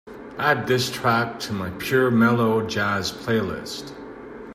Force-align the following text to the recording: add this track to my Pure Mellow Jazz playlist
add 0.39 0.65
this 0.65 0.89
track 0.89 1.39
to 1.39 1.53
my 1.53 1.69
Pure 1.77 2.09
Mellow 2.09 2.65
Jazz 2.65 3.11
playlist 3.11 3.93